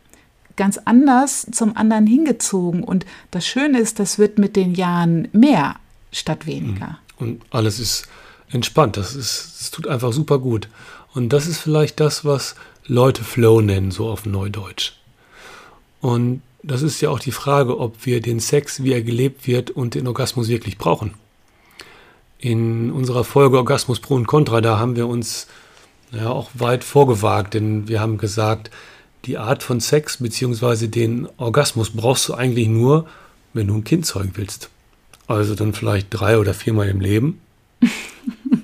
ganz 0.56 0.78
anders 0.86 1.48
zum 1.52 1.78
anderen 1.78 2.08
hingezogen. 2.08 2.84
Und 2.84 3.06
das 3.32 3.46
Schöne 3.46 3.80
ist, 3.80 4.00
das 4.00 4.20
wird 4.20 4.38
mit 4.40 4.56
den 4.56 4.76
Jahren 4.76 5.28
mehr 5.32 5.76
statt 6.12 6.46
weniger. 6.46 7.00
Und 7.18 7.42
alles 7.52 7.80
ist 7.80 8.08
entspannt. 8.51 8.98
Das, 8.98 9.16
ist, 9.16 9.56
das 9.60 9.72
tut 9.72 9.88
einfach 9.88 10.13
super 10.13 10.39
gut. 10.39 10.70
Und 11.13 11.30
das 11.30 11.48
ist 11.48 11.60
vielleicht 11.60 12.00
das, 12.00 12.25
was 12.25 12.56
Leute 12.86 13.24
Flow 13.24 13.62
nennen, 13.62 13.92
so 13.92 14.10
auf 14.10 14.25
Neudeutsch. 14.25 14.94
Und 16.01 16.42
das 16.63 16.82
ist 16.82 17.01
ja 17.01 17.10
auch 17.10 17.20
die 17.20 17.32
Frage, 17.32 17.80
ob 17.80 18.06
wir 18.06 18.22
den 18.22 18.39
Sex, 18.39 18.84
wie 18.84 18.94
er 18.94 19.01
gelebt 19.01 19.48
wird, 19.48 19.72
und 19.72 19.96
den 19.96 20.08
Orgasmus 20.08 20.48
wirklich 20.48 20.77
brauchen. 20.77 21.13
In 22.39 22.92
unserer 22.92 23.24
Folge 23.24 23.58
Orgasmus 23.58 24.00
Pro 24.00 24.16
und 24.16 24.27
Contra, 24.27 24.62
da 24.62 24.77
haben 24.77 24.96
wir 24.96 25.08
uns 25.08 25.48
ja 26.12 26.30
auch 26.30 26.50
weit 26.54 26.84
vorgewagt, 26.84 27.54
denn 27.54 27.88
wir 27.88 28.00
haben 28.00 28.18
gesagt, 28.18 28.70
die 29.25 29.38
Art 29.38 29.63
von 29.63 29.80
Sex 29.80 30.18
bzw. 30.18 30.88
den 30.88 31.27
Orgasmus 31.38 31.89
brauchst 31.89 32.30
du 32.30 32.34
eigentlich 32.34 32.68
nur, 32.68 33.08
wenn 33.54 33.68
du 33.68 33.75
ein 33.75 33.84
Kind 33.84 34.06
zeugen 34.06 34.32
willst. 34.36 34.70
Also 35.27 35.56
dann 35.56 35.74
vielleicht 35.74 36.08
drei 36.12 36.38
oder 36.38 36.54
viermal 36.54 36.88
im 36.88 37.01
Leben. 37.01 37.42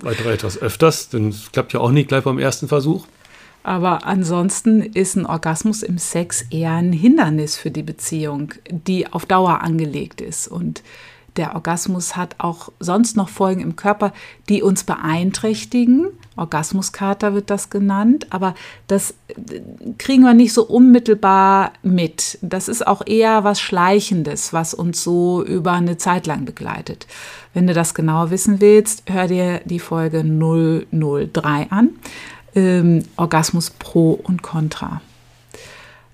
Weitere 0.03 0.33
etwas 0.33 0.57
öfters, 0.57 1.10
denn 1.10 1.29
es 1.29 1.51
klappt 1.51 1.74
ja 1.74 1.79
auch 1.79 1.91
nicht 1.91 2.10
gleich 2.10 2.25
beim 2.25 2.38
ersten 2.38 2.67
Versuch. 2.67 3.07
Aber 3.63 4.05
ansonsten 4.05 4.81
ist 4.81 5.15
ein 5.15 5.25
Orgasmus 5.25 5.83
im 5.83 5.98
Sex 5.98 6.45
eher 6.50 6.74
ein 6.74 6.91
Hindernis 6.91 7.55
für 7.55 7.72
die 7.72 7.83
Beziehung, 7.83 8.53
die 8.69 9.12
auf 9.12 9.25
Dauer 9.25 9.62
angelegt 9.62 10.19
ist. 10.19 10.50
Und 10.50 10.83
der 11.38 11.55
Orgasmus 11.55 12.17
hat 12.17 12.36
auch 12.39 12.74
sonst 12.79 13.15
noch 13.15 13.29
Folgen 13.29 13.62
im 13.62 13.77
Körper, 13.77 14.12
die 14.50 14.62
uns 14.62 14.83
beeinträchtigen. 14.83 16.07
Orgasmuskater 16.35 17.33
wird 17.33 17.49
das 17.49 17.69
genannt, 17.69 18.27
aber 18.31 18.55
das 18.87 19.13
äh, 19.27 19.61
kriegen 19.97 20.23
wir 20.23 20.33
nicht 20.33 20.53
so 20.53 20.63
unmittelbar 20.65 21.73
mit. 21.83 22.39
Das 22.41 22.67
ist 22.67 22.85
auch 22.85 23.05
eher 23.05 23.43
was 23.43 23.59
Schleichendes, 23.59 24.53
was 24.53 24.73
uns 24.73 25.03
so 25.03 25.43
über 25.43 25.73
eine 25.73 25.97
Zeit 25.97 26.25
lang 26.25 26.45
begleitet. 26.45 27.07
Wenn 27.53 27.67
du 27.67 27.73
das 27.73 27.93
genau 27.93 28.29
wissen 28.29 28.61
willst, 28.61 29.03
hör 29.07 29.27
dir 29.27 29.61
die 29.65 29.79
Folge 29.79 30.23
003 30.23 31.67
an. 31.69 31.89
Ähm, 32.55 33.03
Orgasmus 33.15 33.71
pro 33.71 34.11
und 34.11 34.43
contra. 34.43 35.01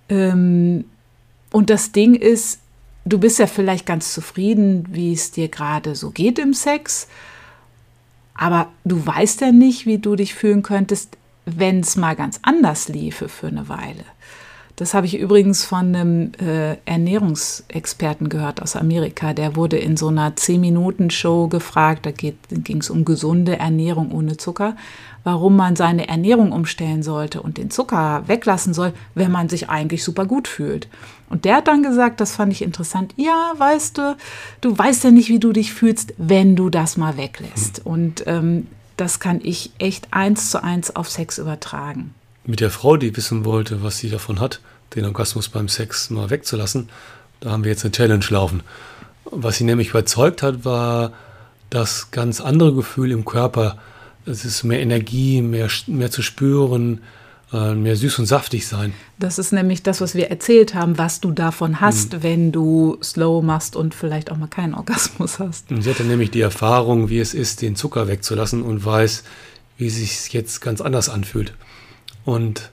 Ähm, 0.10 0.86
und 1.52 1.70
das 1.70 1.92
Ding 1.92 2.16
ist, 2.16 2.60
du 3.06 3.18
bist 3.20 3.40
ja 3.40 3.48
vielleicht 3.48 3.86
ganz 3.86 4.14
zufrieden, 4.14 4.86
wie 4.92 5.14
es 5.14 5.32
dir 5.32 5.48
gerade 5.48 5.96
so 5.96 6.12
geht 6.12 6.40
im 6.40 6.54
Sex, 6.54 7.08
aber 8.40 8.70
du 8.86 9.06
weißt 9.06 9.42
ja 9.42 9.52
nicht, 9.52 9.86
wie 9.86 9.98
du 9.98 10.16
dich 10.16 10.34
fühlen 10.34 10.64
könntest, 10.64 11.18
wenn 11.46 11.82
es 11.82 11.98
mal 11.98 12.16
ganz 12.16 12.40
anders 12.42 12.88
liefe 12.88 13.28
für 13.28 13.48
eine 13.48 13.68
Weile. 13.68 14.06
Das 14.80 14.94
habe 14.94 15.08
ich 15.08 15.18
übrigens 15.18 15.66
von 15.66 15.94
einem 15.94 16.32
äh, 16.40 16.78
Ernährungsexperten 16.86 18.30
gehört 18.30 18.62
aus 18.62 18.78
Amerika. 18.78 19.34
Der 19.34 19.58
wurde 19.58 19.78
in 19.78 19.98
so 19.98 20.08
einer 20.08 20.32
10-Minuten-Show 20.32 21.50
gefragt, 21.50 22.06
da 22.06 22.12
ging 22.12 22.78
es 22.78 22.90
um 22.90 23.04
gesunde 23.04 23.60
Ernährung 23.60 24.14
ohne 24.14 24.38
Zucker, 24.38 24.78
warum 25.26 25.58
man 25.58 25.76
seine 25.76 26.08
Ernährung 26.08 26.54
umstellen 26.54 27.04
sollte 27.04 27.42
und 27.42 27.58
den 27.58 27.70
Zucker 27.72 28.24
weglassen 28.28 28.74
soll, 28.74 28.94
wenn 29.16 29.34
man 29.34 29.50
sich 29.50 29.68
eigentlich 29.68 30.02
super 30.02 30.26
gut 30.26 30.48
fühlt. 30.48 30.88
Und 31.30 31.44
der 31.44 31.58
hat 31.58 31.68
dann 31.68 31.84
gesagt, 31.84 32.22
das 32.22 32.38
fand 32.38 32.54
ich 32.54 32.62
interessant, 32.62 33.14
ja, 33.18 33.52
weißt 33.58 33.98
du, 33.98 34.16
du 34.62 34.78
weißt 34.78 35.04
ja 35.04 35.12
nicht, 35.12 35.28
wie 35.28 35.40
du 35.40 35.52
dich 35.52 35.74
fühlst, 35.74 36.14
wenn 36.18 36.56
du 36.56 36.70
das 36.70 36.96
mal 36.96 37.18
weglässt. 37.18 37.86
Und 37.86 38.24
ähm, 38.28 38.68
das 38.96 39.20
kann 39.20 39.42
ich 39.44 39.74
echt 39.78 40.08
eins 40.12 40.52
zu 40.52 40.64
eins 40.64 40.96
auf 40.96 41.10
Sex 41.10 41.38
übertragen 41.38 42.14
mit 42.50 42.62
der 42.62 42.72
Frau, 42.72 42.98
die 42.98 43.16
wissen 43.16 43.46
wollte, 43.46 43.84
was 43.84 44.00
sie 44.00 44.10
davon 44.10 44.40
hat, 44.40 44.60
den 44.96 45.06
Orgasmus 45.06 45.50
beim 45.50 45.68
Sex 45.68 46.10
mal 46.10 46.30
wegzulassen, 46.30 46.90
da 47.40 47.52
haben 47.52 47.64
wir 47.64 47.72
jetzt 47.72 47.86
eine 47.86 47.92
Challenge 47.92 48.26
laufen. 48.30 48.64
Was 49.26 49.58
sie 49.58 49.64
nämlich 49.64 49.90
überzeugt 49.90 50.44
hat, 50.44 50.66
war 50.66 51.14
das 51.70 52.12
ganz 52.12 52.42
andere 52.42 52.74
Gefühl 52.74 53.12
im 53.12 53.26
Körper. 53.26 53.78
Es 54.26 54.46
ist 54.46 54.64
mehr 54.64 54.82
Energie, 54.82 55.42
mehr, 55.42 55.70
mehr 55.88 56.12
zu 56.12 56.22
spüren, 56.22 57.02
äh, 57.54 57.74
mehr 57.74 57.96
süß 57.96 58.20
und 58.20 58.26
saftig 58.26 58.68
sein. 58.68 58.94
Das 59.18 59.40
ist 59.40 59.52
nämlich 59.52 59.84
das, 59.84 60.02
was 60.02 60.16
wir 60.16 60.30
erzählt 60.30 60.74
haben, 60.76 60.98
was 60.98 61.20
du 61.22 61.32
davon 61.32 61.82
hast, 61.82 62.14
mhm. 62.14 62.24
wenn 62.24 62.52
du 62.52 62.98
slow 63.04 63.44
machst 63.44 63.76
und 63.76 63.96
vielleicht 63.96 64.32
auch 64.32 64.38
mal 64.38 64.48
keinen 64.48 64.74
Orgasmus 64.74 65.40
hast. 65.40 65.72
Und 65.72 65.82
sie 65.82 65.90
hatte 65.90 66.04
nämlich 66.04 66.32
die 66.32 66.42
Erfahrung, 66.42 67.10
wie 67.10 67.20
es 67.20 67.34
ist, 67.34 67.62
den 67.62 67.76
Zucker 67.76 68.08
wegzulassen 68.08 68.62
und 68.62 68.84
weiß, 68.84 69.24
wie 69.78 69.88
es 69.88 69.96
sich 69.96 70.34
jetzt 70.34 70.62
ganz 70.62 70.82
anders 70.82 71.10
anfühlt. 71.10 71.54
Und 72.26 72.72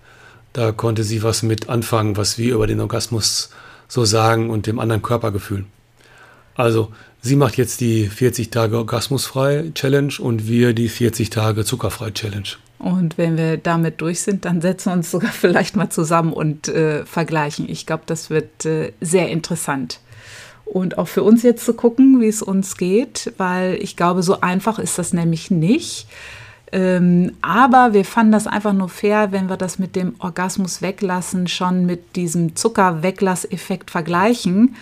da 0.57 0.73
konnte 0.73 1.05
sie 1.05 1.23
was 1.23 1.43
mit 1.43 1.69
anfangen, 1.69 2.17
was 2.17 2.39
wir 2.39 2.55
über 2.55 2.67
den 2.67 2.81
Orgasmus 2.81 3.51
so 3.89 4.07
sagen 4.07 4.49
und 4.49 4.67
dem 4.67 4.79
anderen 4.79 5.03
Körpergefühl. 5.03 5.67
Also, 6.55 6.93
sie 7.21 7.37
macht 7.37 7.59
jetzt 7.59 7.83
die 7.83 8.09
40 8.09 8.49
Tage 8.49 8.79
Orgasmusfrei 8.79 9.71
Challenge 9.75 10.15
und 10.19 10.49
wir 10.49 10.73
die 10.73 10.89
40 10.89 11.29
Tage 11.29 11.67
Zuckerfrei 11.67 12.11
Challenge. 12.11 12.49
Und 12.79 13.19
wenn 13.19 13.37
wir 13.37 13.59
damit 13.59 14.01
durch 14.01 14.21
sind, 14.21 14.47
dann 14.47 14.63
setzen 14.63 14.91
wir 14.91 14.95
uns 14.95 15.11
sogar 15.11 15.31
vielleicht 15.33 15.77
mal 15.77 15.91
zusammen 15.91 16.33
und 16.33 16.69
äh, 16.69 17.05
vergleichen. 17.05 17.69
Ich 17.69 17.85
glaube, 17.85 18.05
das 18.07 18.31
wird 18.31 18.65
äh, 18.65 18.93
sehr 19.03 19.29
interessant. 19.29 20.01
Und 20.65 20.97
auch 20.97 21.07
für 21.09 21.23
uns 21.23 21.43
jetzt 21.43 21.67
zu 21.67 21.75
gucken, 21.75 22.21
wie 22.23 22.29
es 22.29 22.43
uns 22.43 22.79
geht, 22.79 23.33
weil 23.37 23.75
ich 23.75 23.95
glaube, 23.95 24.23
so 24.23 24.41
einfach 24.41 24.79
ist 24.79 24.99
das 24.99 25.13
nämlich 25.13 25.51
nicht. 25.51 26.09
Ähm, 26.73 27.33
aber 27.43 27.93
wir 27.93 28.05
fanden 28.05 28.33
das 28.33 28.47
einfach 28.47 28.73
nur 28.73 28.89
fair, 28.89 29.31
wenn 29.31 29.49
wir 29.49 29.57
das 29.57 29.79
mit 29.79 29.95
dem 29.95 30.15
Orgasmus 30.19 30.83
weglassen 30.83 31.47
schon 31.47 31.87
mit 31.87 32.17
diesem 32.17 32.57
Zuckerweglasseffekt 32.57 33.91
vergleichen. 33.91 34.75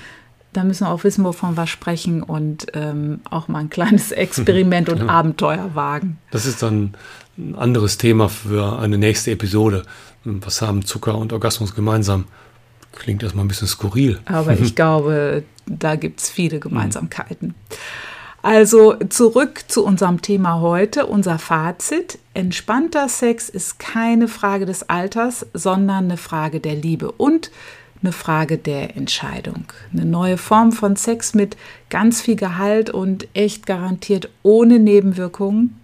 Da 0.55 0.64
müssen 0.64 0.87
wir 0.87 0.91
auch 0.91 1.05
wissen, 1.05 1.25
wovon 1.25 1.57
wir 1.57 1.67
sprechen 1.67 2.23
und 2.23 2.67
ähm, 2.75 3.21
auch 3.29 3.49
mal 3.49 3.59
ein 3.59 3.71
kleines 3.71 4.12
Experiment 4.12 4.88
und 4.88 4.99
ja. 4.99 5.09
Abenteuer 5.09 5.75
wagen. 5.75 6.19
Das 6.31 6.47
ist 6.47 6.62
dann 6.62 6.95
ein 7.37 7.55
anderes 7.57 7.99
Thema 7.99 8.29
für 8.29 8.79
eine 8.79 8.97
nächste 8.97 9.33
Episode. 9.33 9.83
Was 10.25 10.62
haben 10.62 10.85
Zucker 10.85 11.19
und 11.19 11.33
Orgasmus 11.33 11.75
gemeinsam? 11.75 12.25
Klingt 12.93 13.23
erstmal 13.23 13.45
ein 13.45 13.49
bisschen 13.49 13.69
skurril. 13.69 14.21
Aber 14.26 14.59
ich 14.59 14.75
glaube, 14.76 15.43
da 15.67 15.97
gibt 15.97 16.21
es 16.21 16.31
viele 16.31 16.61
Gemeinsamkeiten. 16.61 17.55
Also 18.45 18.95
zurück 19.09 19.65
zu 19.69 19.87
unserem 19.87 20.21
Thema 20.21 20.61
heute, 20.61 21.07
unser 21.07 21.39
Fazit. 21.39 22.19
Entspannter 22.35 23.09
Sex 23.09 23.49
ist 23.49 23.79
keine 23.79 24.29
Frage 24.29 24.67
des 24.67 24.91
Alters, 24.91 25.47
sondern 25.55 26.05
eine 26.05 26.19
Frage 26.19 26.61
der 26.61 26.75
Liebe 26.75 27.11
und 27.11 27.51
eine 28.03 28.13
Frage 28.13 28.59
der 28.59 28.99
Entscheidung. 28.99 29.65
Eine 29.95 30.05
neue 30.05 30.37
Form 30.37 30.73
von 30.73 30.95
Sex 30.95 31.33
mit 31.33 31.57
ganz 31.89 32.21
viel 32.21 32.37
Gehalt 32.37 32.91
und 32.91 33.29
echt 33.33 33.65
garantiert 33.65 34.29
ohne 34.43 34.79
Nebenwirkungen. 34.79 35.81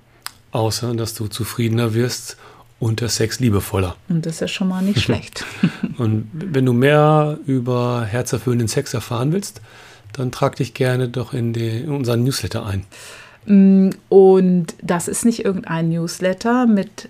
Außer, 0.52 0.92
dass 0.96 1.14
du 1.14 1.28
zufriedener 1.28 1.94
wirst 1.94 2.36
und 2.78 3.00
der 3.00 3.08
Sex 3.08 3.40
liebevoller. 3.40 3.96
Und 4.10 4.26
das 4.26 4.34
ist 4.34 4.40
ja 4.40 4.48
schon 4.48 4.68
mal 4.68 4.82
nicht 4.82 5.00
schlecht. 5.04 5.46
und 5.96 6.28
wenn 6.34 6.66
du 6.66 6.74
mehr 6.74 7.38
über 7.46 8.04
herzerfüllenden 8.04 8.68
Sex 8.68 8.92
erfahren 8.92 9.32
willst, 9.32 9.62
dann 10.12 10.32
trag 10.32 10.56
dich 10.56 10.74
gerne 10.74 11.08
doch 11.08 11.32
in, 11.32 11.52
die, 11.52 11.80
in 11.80 11.90
unseren 11.90 12.24
Newsletter 12.24 12.66
ein. 12.66 12.84
Mm, 13.46 13.90
und 14.08 14.74
das 14.82 15.08
ist 15.08 15.24
nicht 15.24 15.44
irgendein 15.44 15.88
Newsletter 15.88 16.66
mit 16.66 17.08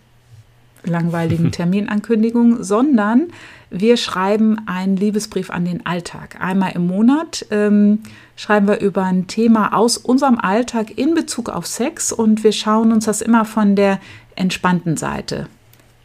langweiligen 0.84 1.52
Terminankündigungen, 1.52 2.62
sondern 2.62 3.28
wir 3.70 3.96
schreiben 3.96 4.58
einen 4.66 4.96
Liebesbrief 4.96 5.50
an 5.50 5.64
den 5.64 5.86
Alltag. 5.86 6.36
Einmal 6.40 6.72
im 6.72 6.86
Monat 6.86 7.46
ähm, 7.50 8.00
schreiben 8.36 8.66
wir 8.66 8.80
über 8.80 9.04
ein 9.04 9.26
Thema 9.28 9.74
aus 9.74 9.96
unserem 9.96 10.38
Alltag 10.38 10.98
in 10.98 11.14
Bezug 11.14 11.48
auf 11.48 11.66
Sex 11.66 12.12
und 12.12 12.42
wir 12.42 12.52
schauen 12.52 12.92
uns 12.92 13.04
das 13.04 13.20
immer 13.20 13.44
von 13.44 13.76
der 13.76 14.00
entspannten 14.34 14.96
Seite 14.96 15.46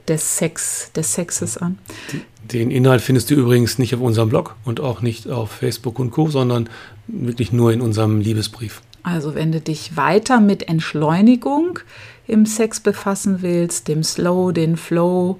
des 0.07 0.37
Sex, 0.37 0.91
des 0.93 1.13
Sexes 1.13 1.57
an. 1.57 1.79
Den 2.53 2.71
Inhalt 2.71 3.01
findest 3.01 3.31
du 3.31 3.35
übrigens 3.35 3.79
nicht 3.79 3.95
auf 3.95 4.01
unserem 4.01 4.29
Blog 4.29 4.55
und 4.65 4.79
auch 4.79 5.01
nicht 5.01 5.29
auf 5.29 5.51
Facebook 5.51 5.99
und 5.99 6.11
Co., 6.11 6.29
sondern 6.29 6.69
wirklich 7.07 7.51
nur 7.51 7.73
in 7.73 7.81
unserem 7.81 8.19
Liebesbrief. 8.19 8.81
Also 9.03 9.35
wenn 9.35 9.51
du 9.51 9.61
dich 9.61 9.97
weiter 9.97 10.39
mit 10.39 10.67
Entschleunigung 10.67 11.79
im 12.27 12.45
Sex 12.45 12.79
befassen 12.79 13.41
willst, 13.41 13.87
dem 13.87 14.03
Slow, 14.03 14.51
den 14.51 14.77
Flow 14.77 15.39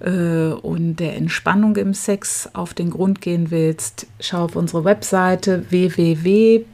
äh, 0.00 0.48
und 0.48 0.96
der 0.96 1.16
Entspannung 1.16 1.76
im 1.76 1.94
Sex 1.94 2.48
auf 2.52 2.74
den 2.74 2.90
Grund 2.90 3.20
gehen 3.20 3.50
willst, 3.50 4.06
schau 4.20 4.44
auf 4.44 4.56
unsere 4.56 4.84
Webseite 4.84 5.64
www- 5.70 6.64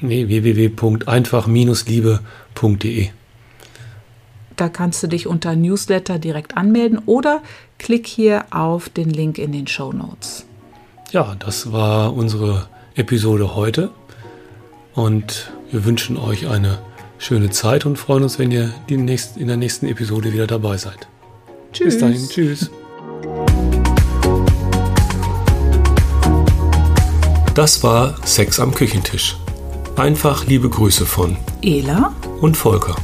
nee, 0.00 0.28
www.einfach-liebe.de. 0.28 3.08
Da 4.56 4.68
kannst 4.68 5.02
du 5.02 5.08
dich 5.08 5.26
unter 5.26 5.56
Newsletter 5.56 6.18
direkt 6.18 6.56
anmelden 6.56 7.00
oder 7.06 7.42
klick 7.78 8.06
hier 8.06 8.44
auf 8.50 8.88
den 8.88 9.10
Link 9.10 9.38
in 9.38 9.52
den 9.52 9.66
Show 9.66 9.92
Notes. 9.92 10.46
Ja, 11.10 11.36
das 11.38 11.72
war 11.72 12.14
unsere 12.14 12.68
Episode 12.94 13.54
heute 13.54 13.90
und 14.94 15.52
wir 15.70 15.84
wünschen 15.84 16.16
euch 16.16 16.48
eine 16.48 16.78
schöne 17.18 17.50
Zeit 17.50 17.86
und 17.86 17.96
freuen 17.96 18.22
uns, 18.22 18.38
wenn 18.38 18.50
ihr 18.50 18.72
die 18.88 18.96
nächst, 18.96 19.36
in 19.36 19.48
der 19.48 19.56
nächsten 19.56 19.86
Episode 19.86 20.32
wieder 20.32 20.46
dabei 20.46 20.76
seid. 20.76 21.08
Tschüss. 21.72 21.94
Bis 21.94 21.98
dahin, 21.98 22.28
tschüss. 22.28 22.70
Das 27.54 27.82
war 27.82 28.16
Sex 28.26 28.58
am 28.58 28.74
Küchentisch. 28.74 29.36
Einfach 29.96 30.46
liebe 30.46 30.68
Grüße 30.68 31.06
von 31.06 31.36
Ela 31.62 32.12
und 32.40 32.56
Volker. 32.56 32.96